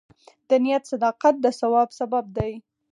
[0.49, 2.53] د نیت صداقت د ثواب سبب دی.